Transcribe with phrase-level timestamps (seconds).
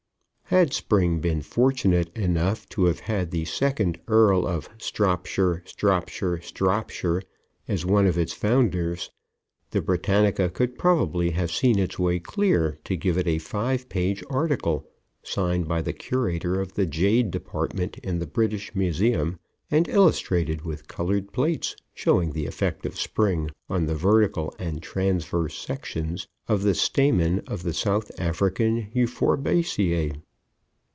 [0.51, 7.23] Had Spring been fortunate enough to have had the Second Earl of Stropshire Stropshire Stropshire
[7.69, 9.09] as one of its founders,
[9.69, 14.25] the Britannica could probably have seen its way clear to give it a five page
[14.29, 14.89] article,
[15.23, 19.39] signed by the Curator of the Jade Department in the British Museum,
[19.71, 25.57] and illustrated with colored plates, showing the effect of Spring on the vertical and transverse
[25.57, 30.17] sections of the stamen of the South African Euphorbiceæ.